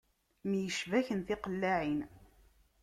Myecbaken 0.49 1.19
tiqellaɛin. 1.27 2.01